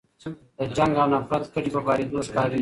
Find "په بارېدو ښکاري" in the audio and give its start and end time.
1.75-2.59